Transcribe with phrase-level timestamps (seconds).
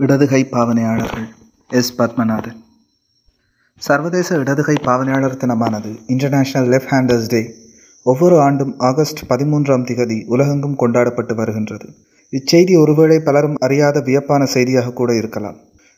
[0.00, 1.26] இடதுகை பாவனையாளர்கள்.
[1.68, 1.94] எஸ்.
[1.98, 2.56] பத்மநாதன்.
[3.76, 7.54] சர்வதேச இடதுகை பாவனையாளர் தினமானது இன்டர்நேஷனல் லெஃப்ட் ஹேண்டர்ஸ் டே
[8.02, 11.88] ஒவ்வொரு ஆண்டும் ஆகஸ்ட் பதிமூன்றாம் திகதி உலகெங்கும் கொண்டாடப்பட்டு வருகின்றது.
[12.32, 15.56] இச்செய்தி ஒருவேளை பலரும் அறியாத வியப்பான செய்தியாக கூட இருக்கலாம்.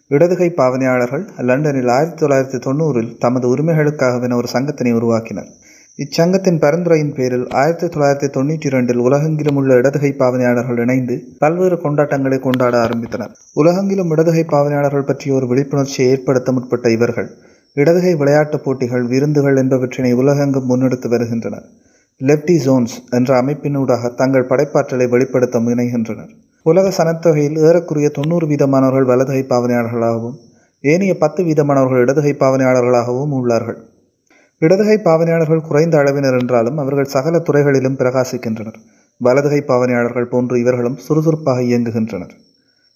[0.08, 5.52] இடதுகை பாவனையாளர்கள் லண்டனில் ஆயிரத்தி தொள்ளாயிரத்தி தொண்ணூறில் தமது உரிமைகளுக்காகவென ஒரு சங்கத்தினை உருவாக்கினர்.
[5.98, 12.76] இச்சங்கத்தின் பரிந்துரையின் பேரில் ஆயிரத்தி தொள்ளாயிரத்தி தொண்ணூற்றி இரண்டில் உலகெங்கிலும் உள்ள இடதுகை பாவனையாளர்கள் இணைந்து பல்வேறு கொண்டாட்டங்களை கொண்டாட
[12.84, 13.32] ஆரம்பித்தனர்.
[13.54, 17.28] உலகெங்கிலும் இடதுகை பாவனையாளர்கள் பற்றிய ஒரு விழிப்புணர்ச்சியை ஏற்படுத்த முற்பட்ட இவர்கள்
[17.74, 21.66] இடதுகை விளையாட்டுப் போட்டிகள் விருந்துகள் என்பவற்றினை உலகெங்கும் முன்னெடுத்து வருகின்றனர்.
[22.20, 26.32] லெப்டி ஜோன்ஸ் என்ற அமைப்பினூடாக தங்கள் படைப்பாற்றலை வெளிப்படுத்த முனைகின்றனர்.
[26.62, 30.36] உலக சனத்தொகையில் ஏறக்குறைய தொண்ணூறு வீதமானவர்கள் வலதுகை பாவனையாளர்களாகவும்
[30.80, 33.80] ஏனைய பத்து வீதமானவர்கள் இடதுகை பாவனையாளர்களாகவும் உள்ளார்கள்.
[34.64, 38.78] இடதுகை பாவனையாளர்கள் குறைந்த அளவினர் என்றாலும் அவர்கள் சகல துறைகளிலும் பிரகாசிக்கின்றனர்.
[39.16, 42.34] வலதுகை பாவனையாளர்கள் போன்று இவர்களும் சுறுசுறுப்பாக இயங்குகின்றனர்.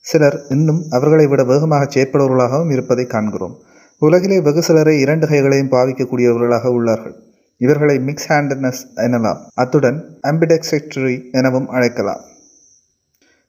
[0.00, 3.56] சிலர் இன்னும் அவர்களை விட வேகமாக செயற்படுவர்களாகவும் இருப்பதை காண்கிறோம்.
[3.98, 7.14] உலகிலே வெகு சிலரை இரண்டு கைகளையும் பாவிக்கக்கூடியவர்களாக உள்ளார்கள்.
[7.58, 9.42] இவர்களை மிக்ஸ் ஹேண்டட்னஸ் எனலாம்.
[9.54, 12.23] அத்துடன் அம்பிடெக்செக்டரி எனவும் அழைக்கலாம்.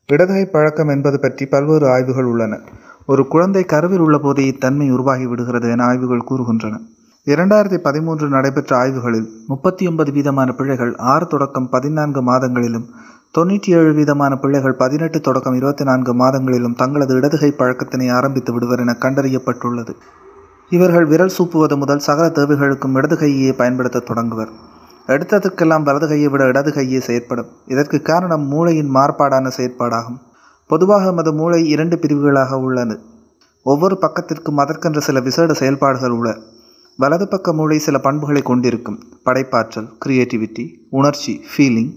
[0.05, 2.59] இடதுகை பழக்கம் என்பது பற்றி பல்வேறு ஆய்வுகள் உள்ளன.
[3.05, 6.77] ஒரு குழந்தை கருவில் உள்ள போதே இத்தன்மை உருவாகி விடுகிறது என ஆய்வுகள் கூறுகின்றன.
[7.28, 12.86] இரண்டாயிரத்தி பதிமூன்று நடைபெற்ற ஆய்வுகளில் முப்பத்தி ஒன்பது வீதமான பிள்ளைகள் ஆறு தொடக்கம் பதினான்கு மாதங்களிலும்
[13.38, 18.95] தொண்ணூற்றி ஏழு வீதமான பிள்ளைகள் பதினெட்டு தொடக்கம் இருபத்தி நான்கு மாதங்களிலும் தங்களது இடதுகை பழக்கத்தினை ஆரம்பித்து விடுவர் என
[19.00, 19.95] கண்டறியப்பட்டுள்ளது.
[20.70, 24.50] இவர்கள் விரல் சூப்புவது முதல் சகல தேவைகளுக்கும் இடது கையை பயன்படுத்த தொடங்குவர்.
[25.08, 27.45] எடுத்ததுக்கெல்லாம் வலது கையை விட இடது கையே செயற்படும்.
[27.66, 30.20] இதற்கு காரணம் மூளையின் மாறுபாடான செயற்பாடாகும்.
[30.67, 33.00] பொதுவாக நமது மூளை இரண்டு பிரிவுகளாக உள்ளது.
[33.64, 36.38] ஒவ்வொரு பக்கத்திற்கும் அதற்கென்ற சில விசேட செயல்பாடுகள் உள்ள
[36.97, 38.99] வலது பக்க மூளை சில பண்புகளை கொண்டிருக்கும்.
[39.25, 41.91] படைப்பாற்றல் கிரியேட்டிவிட்டி உணர்ச்சி ஃபீலிங்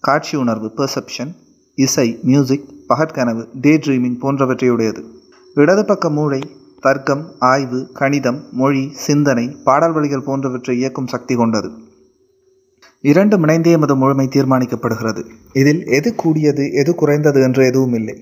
[0.00, 1.32] காட்சி உணர்வு பெர்செப்ஷன்
[1.74, 5.02] இசை மியூசிக் பகற்கனவு டே ட்ரீமிங் போன்றவற்றையுடையது.
[5.54, 6.40] இடது பக்க மூளை
[6.80, 11.70] தர்க்கம் ஆய்வு கணிதம் மொழி சிந்தனை பாடல் வழிகள் போன்றவற்றை இயக்கும் சக்தி கொண்டது.
[13.00, 15.24] இரண்டு இணைந்தே எமது முழுமை தீர்மானிக்கப்படுகிறது.
[15.52, 18.16] இதில் எது கூடியது எது குறைந்தது என்று எதுவும் இல்லை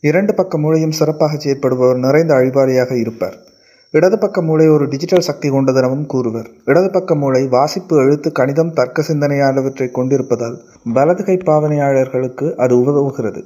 [0.00, 3.54] இரண்டு பக்க மூளையும் சிறப்பாக செயற்படுபவர் நிறைந்த அழிவாளியாக இருப்பார்.
[3.96, 6.48] இடது பக்க மூளை ஒரு டிஜிட்டல் சக்தி கொண்டதெனவும் கூறுவர்.
[6.70, 10.56] இடது பக்க மூளை வாசிப்பு எழுத்து கணிதம் தர்க்க சிந்தனையானவற்றை கொண்டிருப்பதால்
[10.96, 13.40] வலதுகை பாவனையாளர்களுக்கு அது உதவுகிறது.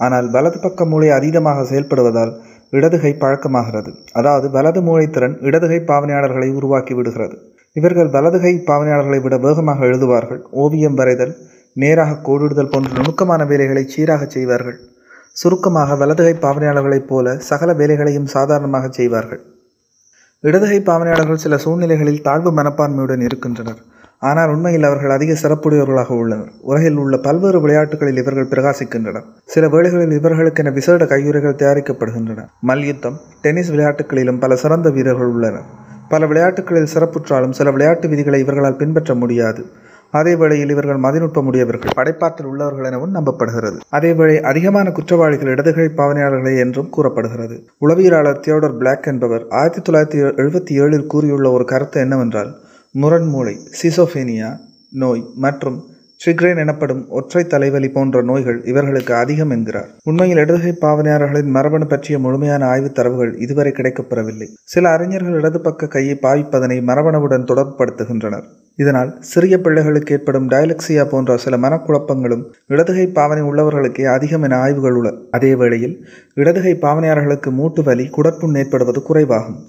[0.00, 2.32] ஆனால் வலது பக்க மூளை அதீதமாக செயல்படுவதால்
[2.78, 3.90] இடதுகை பழக்கமாகிறது.
[4.18, 7.36] அதாவது வலது மூளைத்திறன் இடதுகை பாவனையாளர்களை உருவாக்கி விடுகிறது.
[7.80, 10.42] இவர்கள் வலதுகை பாவனையாளர்களை விட வேகமாக எழுதுவார்கள்.
[10.64, 11.34] ஓவியம் வரைதல்
[11.82, 14.78] நேராக கோடிடுதல் போன்ற நுணுக்கமான வேலைகளை சீராக செய்வார்கள்.
[15.40, 19.42] சுருக்கமாக வலதுகை பாவனையாளர்களைப் போல சகல வேலைகளையும் சாதாரணமாக செய்வார்கள்.
[20.46, 23.78] இடதுகை பாவனையாளர்கள் சில சூழ்நிலைகளில் தாழ்வு மனப்பான்மையுடன் இருக்கின்றனர்.
[24.18, 26.50] ஆனால் உண்மையில் அவர்கள் அதிக சிறப்புடையவர்களாக உள்ளனர்.
[26.60, 29.24] உலகில் உள்ள பல்வேறு விளையாட்டுகளில் இவர்கள் பிரகாசிக்கின்றனர்.
[29.44, 32.44] சில வேளைகளில் இவர்களுக்கென விசேட கையுறைகள் தயாரிக்கப்படுகின்றன.
[32.60, 35.66] மல்யுத்தம் டென்னிஸ் விளையாட்டுகளிலும் பல சிறந்த வீரர்கள் உள்ளனர்.
[36.08, 39.64] பல விளையாட்டுகளில் சிறப்புற்றாலும் சில விளையாட்டு விதிகளை இவர்களால் பின்பற்ற முடியாது.
[40.18, 43.78] அதே வேளையில் இவர்கள் மதிநுட்பமுடையவர்கள் படைப்பாற்றல் உள்ளவர்கள் எனவும் நம்பப்படுகிறது.
[43.92, 47.56] அதேவேளை அதிகமான குற்றவாளிகள் இடதுகை பாவனையாளர்களே என்றும் கூறப்படுகிறது.
[47.80, 52.52] உளவியலாளர் தியோடர் பிளாக் என்பவர் ஆயிரத்தி தொள்ளாயிரத்தி எழுபத்தி ஏழில் கூறியுள்ள ஒரு கருத்து என்னவென்றால்
[53.00, 54.50] முரண்மூளை சிசோஃபேனியா
[54.90, 55.78] நோய் மற்றும்
[56.24, 59.88] சிக்ரேன் எனப்படும் ஒற்றை தலைவலி போன்ற நோய்கள் இவர்களுக்கு அதிகம் என்கிறார்.
[60.04, 64.48] உண்மையில் இடதுகை பாவனையாளர்களின் மரபணு பற்றிய முழுமையான ஆய்வுத் தரவுகள் இதுவரை கிடைக்கப்பெறவில்லை.
[64.64, 68.46] சில அறிஞர்கள் இடது பக்க கையை பாவிப்பதனை மரபணுவுடன் தொடர்புபடுத்துகின்றனர்.
[68.78, 75.10] இதனால் சிறிய பிள்ளைகளுக்கு ஏற்படும் டயலக்சியா போன்ற சில மனக்குழப்பங்களும் இடதுகை பாவனை உள்ளவர்களுக்கே அதிகம் என ஆய்வுகள் உள்ள
[75.30, 75.94] அதே வேளையில்
[76.34, 79.60] இடதுகை பாவனையாளர்களுக்கு மூட்டு வலி குடற்புண் ஏற்படுவது குறைவாகும்.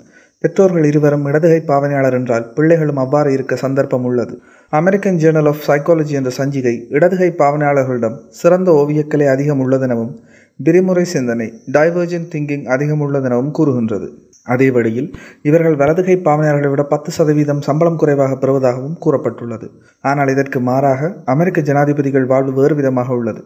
[0.44, 4.34] பெற்றோர்கள் இருவரும் இடதுகை பாவனையாளர் என்றால் பிள்ளைகளும் அவ்வாறு இருக்க சந்தர்ப்பம் உள்ளது.
[4.74, 10.14] அமெரிக்கன் ஜேர்னல் ஆஃப் சைக்காலஜி என்ற சஞ்சிகை இடதுகை பாவனையாளர்களிடம் சிறந்த ஓவியக்கலை அதிகம் உள்ளதெனவும்
[10.60, 14.08] விரிமுறை சிந்தனை டைவர்ஜென்ட் திங்கிங் அதிகம் உள்ளதெனவும் கூறுகின்றது.
[14.54, 15.10] அதே வழியில்
[15.50, 19.68] இவர்கள் வலதுகை பாவனையாளர்களை விட பத்து சதவீதம் சம்பளம் குறைவாக பெறுவதாகவும் கூறப்பட்டுள்ளது.
[20.10, 23.44] ஆனால் இதற்கு மாறாக அமெரிக்க ஜனாதிபதிகள் வாழ்வு வேறு விதமாக உள்ளது.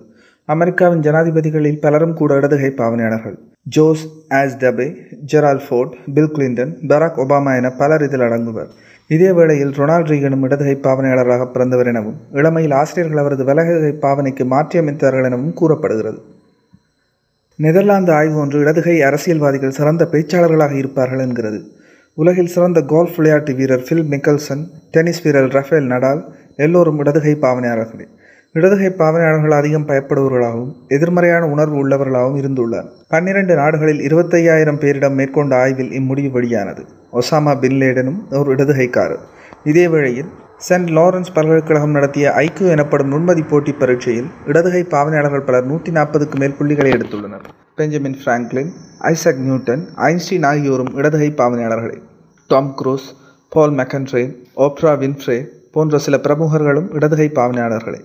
[0.56, 3.38] அமெரிக்காவின் ஜனாதிபதிகளில் பலரும் கூட இடதுகை பாவனையாளர்கள்
[3.76, 4.04] ஜோஸ்
[4.40, 4.88] ஆஸ் டபே
[5.32, 8.70] Gerald Ford Bill Clinton Barack Obama என பலர் இதில் அடங்குவர்.
[9.16, 15.56] இதே வேளையில் ரொனால்ட் ரீகனும் இடதுகை பாவனையாளராக பிறந்தவர் எனவும் இளமையில் ஆசிரியர்கள் அவரது வலதுகை பாவனைக்கு மாற்றியமைத்தார்கள் எனவும்
[15.62, 16.20] கூறப்படுகிறது.
[17.62, 21.64] நெதர்லாந்து ஆய்வு ஒன்று இடதுகை அரசியல்வாதிகள் சிறந்த பேச்சாளர்களாக இருப்பார்கள் என்கிறது.
[22.14, 26.22] உலகில் சிறந்த கோல்ஃப் விளையாட்டு வீரர் ஃபில் மிக்கல்சன் டென்னிஸ் வீரர் ரஃபேல் நடால்
[26.56, 28.06] எல்லோரும் இடதுகை பாவனையாளர்களே.
[28.54, 32.88] இடதுகை பாவனையாளர்கள் அதிகம் பயப்படுபவர்களாகவும் எதிர்மறையான உணர்வு உள்ளவர்களாகவும் இருந்துள்ளார்.
[33.08, 36.86] பன்னிரண்டு நாடுகளில் இருபத்தையாயிரம் பேரிடம் மேற்கொண்ட ஆய்வில் இம்முடிவு வெளியானது.
[37.14, 39.24] ஒசாமா பின் லேடனும் ஒரு இடதுகைக்காரர்.
[39.64, 40.30] இதே வேளையில்
[40.68, 46.56] சென்ட் லாரன்ஸ் பல்கலைக்கழகம் நடத்திய ஐக்கியூ எனப்படும் நுண்மதி போட்டி பரீட்சையில் இடதுகை பாவனையாளர்கள் பலர் நூற்றி நாற்பதுக்கு மேல்
[46.58, 47.46] புள்ளிகளை எடுத்துள்ளனர்.
[47.76, 48.72] Benjamin Franklin
[49.12, 51.98] Isaac Newton Einstein ஆகியோரும் இடதுகை பாவனையாளர்களே.
[52.48, 53.08] Tom Cruise
[53.50, 54.24] Paul McCartney
[54.66, 55.40] Oprah Winfrey
[55.72, 58.02] போன்ற சில பிரமுகர்களும் இடதுகை பாவனையாளர்களே.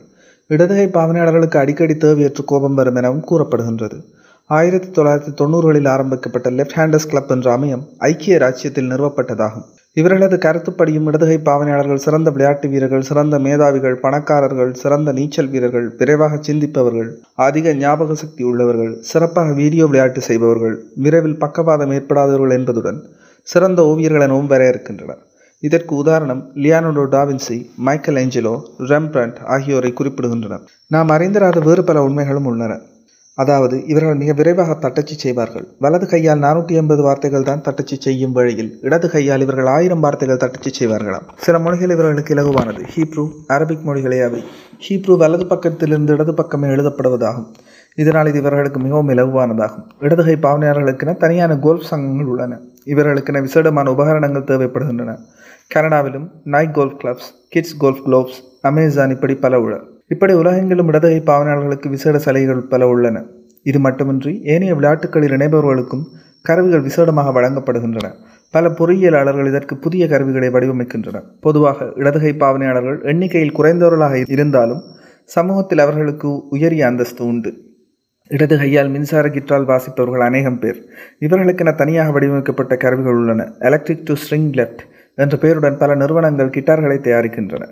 [0.47, 3.99] இடதுகை பாவனையாளர்களுக்கு அடிக்கடி தேவையற்ற கோபம் வரும் எனவும் கூறப்படுகின்றது.
[4.47, 9.67] ஆயிரத்தி தொள்ளாயிரத்தி தொண்ணூறுகளில் ஆரம்பிக்கப்பட்ட லெஃப்ட் ஹேண்டர்ஸ் கிளப் என்ற அமையம் ஐக்கிய ராச்சியத்தில் நிறுவப்பட்டதாகும்.
[9.97, 17.11] இவர்களது கருத்துப்படியும் இடதுகை பாவனையாளர்கள் சிறந்த விளையாட்டு வீரர்கள் சிறந்த மேதாவிகள் பணக்காரர்கள் சிறந்த நீச்சல் வீரர்கள் விரைவாக சிந்திப்பவர்கள்
[17.35, 22.99] அதிக ஞாபக சக்தி உள்ளவர்கள் சிறப்பாக வீடியோ விளையாட்டு செய்பவர்கள் விரைவில் பக்கவாதம் ஏற்படாதவர்கள் என்பதுடன்
[23.47, 25.23] சிறந்த ஓவியர்கள் எனவும் வரையறுக்கின்றனர்.
[25.63, 27.57] இதற்கு உதாரணம் Leonardo da Vinci
[28.17, 28.55] Michelangelo
[28.91, 30.65] Rembrandt ஆகியோரை குறிப்பிடுகின்றனர்.
[30.91, 32.73] நாம் அறிந்திராத வேறு பல உண்மைகளும் உள்ளன.
[33.43, 35.65] அதாவது இவர்கள் மிக விரைவாக தட்டச்சு செய்வார்கள்.
[35.85, 40.71] வலது கையால் நானூற்றி எண்பது வார்த்தைகள் தான் தட்டச்சு செய்யும் வழியில் இடது கையால் இவர்கள் ஆயிரம் வார்த்தைகள் தட்டச்சு
[40.79, 41.27] செய்வார்களாம்.
[41.45, 42.83] சில மொழிகள் இவர்களுக்கு இலகுவானது.
[42.95, 43.25] ஹீப்ரூ
[43.57, 44.43] அரபிக் மொழிகளே அவை
[44.89, 47.49] ஹீப்ரூ வலது பக்கத்திலிருந்து இடது பக்கமே எழுதப்படுவதாகும்.
[48.03, 49.85] இதனால் இது இவர்களுக்கு மிகவும் இலகுவானதாகும்.
[50.01, 52.61] இடதுகை பாவனையாளர்களுக்கென தனியான கோல்ஃப் சங்கங்கள் உள்ளன.
[52.93, 55.17] இவர்களுக்கென விசேடமான உபகரணங்கள் தேவைப்படுகின்றன.
[55.75, 58.39] கனடாவிலும் night golf clubs kids golf gloves
[58.71, 59.77] Amazon இப்படி பல உள்ள
[60.09, 63.23] இப்படி உலகெங்கிலும் இடதுகை பாவனையாளர்களுக்கு விசேட சலுகைகள் பல உள்ளன.
[63.63, 66.05] இது மட்டுமின்றி ஏனைய விளையாட்டுகளில் இணைபவர்களுக்கும்
[66.43, 68.09] கருவிகள் விசேடமாக வழங்கப்படுகின்றன.
[68.51, 71.25] பல பொறியியலாளர்கள் இதற்கு புதிய கருவிகளை வடிவமைக்கின்றனர்.
[71.41, 74.83] பொதுவாக இடதுகை பாவனையாளர்கள் எண்ணிக்கையில் குறைந்தவர்களாக இருந்தாலும்
[75.25, 77.53] சமூகத்தில் அவர்களுக்கு உயரிய அந்தஸ்து உண்டு.
[78.29, 80.79] இடது கையால் மின்சார கிட்டால் வாசிப்பவர்கள் அநேகம் பேர்.
[81.21, 83.53] இவர்களுக்கென தனியாக வடிவமைக்கப்பட்ட கருவிகள் உள்ளன.
[83.59, 84.85] எலக்ட்ரிக் டு ஸ்ட்ரிங் லெஃப்ட்
[85.15, 87.65] என்ற பெயருடன் பல நிறுவனங்கள் கிட்டார்களை தயாரிக்கின்றன.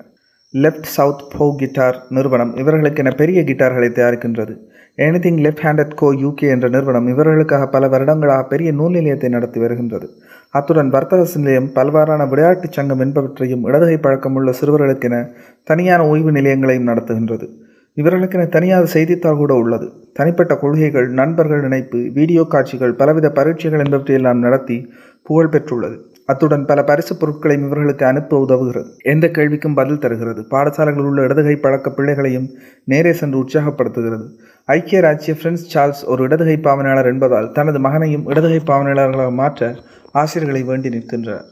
[0.52, 4.56] லெஃப்ட் சவுத் போ கிட்டார் நிறுவனம் இவர்களுக்கென பெரிய கிட்டார்களை தயாரிக்கின்றது.
[4.96, 10.08] Anything left handed co UK என்ற நிறுவனம் இவர்களுக்காக பல வருடங்களாக பெரிய நூல் நிலையத்தை நடத்தி வருகின்றது.
[10.50, 15.28] அத்துடன் வர்த்தக நிலையம் பல்வாறான விளையாட்டுச் சங்கம் என்பவற்றையும் இடதுகை பழக்கமுள்ள சிறுவர்களுக்கென
[15.64, 17.48] தனியான ஓய்வு நிலையங்களையும் நடத்துகின்றது.
[17.96, 19.92] இவர்களுக்கென தனியாக செய்தித்தாள் கூட உள்ளது.
[20.12, 25.98] தனிப்பட்ட கொள்கைகள் நண்பர்கள் இணைப்பு வீடியோ காட்சிகள் பலவித பரீட்சைகள் என்பவற்றையெல்லாம் நடத்தி புகழ் பெற்றுள்ளது.
[26.26, 28.90] அத்துடன் பல பரிசு பொருட்களையும் இவர்களுக்கு அனுப்ப உதவுகிறது.
[29.02, 30.46] எந்த கேள்விக்கும் பதில் தருகிறது.
[30.50, 32.50] பாடசாலைகளில் உள்ள இடதுகை பழக்க பிள்ளைகளையும்
[32.84, 34.26] நேரே சென்று உற்சாகப்படுத்துகிறது.
[34.64, 39.74] ஐக்கிய ராஜ்ய பிரின்ஸ் சார்ல்ஸ் ஒரு இடதுகை பாவனையாளர் என்பதால் தனது மகனையும் இடதுகை பாவனையாளர்களாக மாற்ற
[40.12, 41.44] ஆசிரியர்களை வேண்டி நிற்கின்றார்.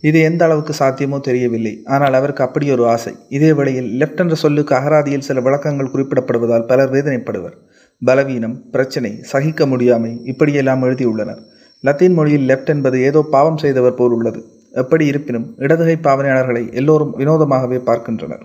[0.00, 1.82] இது எந்த அளவுக்கு சாத்தியமோ தெரியவில்லை.
[1.84, 3.14] ஆனால் அவருக்கு அப்படி ஒரு ஆசை.
[3.28, 7.56] இதே வேளையில் லெப்ட் என்ற சொல்லுக்கு அகராதியில் சில விளக்கங்கள் குறிப்பிடப்படுவதால் பலர் வேதனைப்படுவர்.
[8.04, 11.42] பலவீனம் பிரச்சனை சகிக்க முடியாமை இப்படியெல்லாம் எழுதியுள்ளனர்.
[11.84, 14.40] லத்தீன் மொழியில் லெஃப்ட் என்பது ஏதோ பாவம் செய்தவர் போல் உள்ளது.
[14.82, 18.44] எப்படி இருப்பினும் இடதுகை பாவனையாளர்களை எல்லோரும் வினோதமாகவே பார்க்கின்றனர்.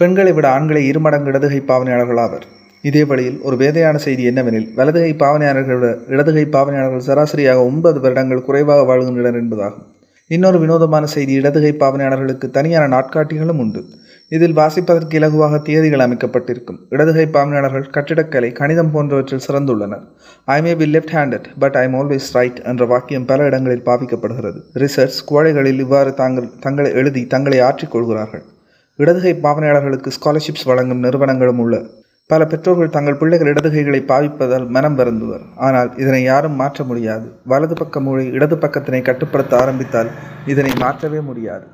[0.00, 2.46] பெண்களை விட ஆண்களை இருமடங்கு இடதுகை பாவனையாளர்கள் ஆவர்.
[2.88, 8.82] இதே வழியில் ஒரு வேதையான செய்தி என்னவெனில் வலதுகை பாவனையாளர்களை விட இடதுகை பாவனையாளர்கள் சராசரியாக ஒன்பது வருடங்கள் குறைவாக
[8.82, 9.86] வாழ்கின்றனர் என்பதாகும்.
[10.30, 13.82] இன்னொரு வினோதமான செய்தி இடதுகை பாவனையாளர்களுக்கு தனியான நாட்காட்டிகளும் உண்டு.
[14.36, 16.78] இதில் வாசிப்பதற்கு இலகுவாக தியதிகள் அமைக்கப்பட்டிருக்கும்.
[16.94, 20.02] இடதுகை பாவனையாளர்கள் கட்டிடக்கலை கணிதம் போன்றவற்றில் சிறந்துள்ளனர்.
[20.56, 24.58] I may be left handed but I am always right என்ற வாக்கியம் பல இடங்களில் பாவிக்கப்படுகிறது.
[24.82, 28.44] ரிசர்ச் கோழைகளில் இவ்வாறு தாங்கள் தங்களை எழுதி தங்களை ஆற்றிக்கொள்கிறார்கள்
[28.98, 31.80] இடதுகை பாவனையாளர்களுக்கு ஸ்காலர்ஷிப்ஸ் வழங்கும் நிறுவனங்களும் உள்ள
[32.30, 35.44] பல பெற்றோர்கள் தங்கள் பிள்ளைகள் இடதுகைகளை பாவிப்பதால் மனம் வருந்துவர்.
[35.66, 37.26] ஆனால் இதனை யாரும் மாற்ற முடியாது.
[37.52, 40.10] வலது பக்க மூளை இடது பக்கத்தினை கட்டுப்படுத்த ஆரம்பித்தால்
[40.52, 41.66] இதனை மாற்றவே முடியாது.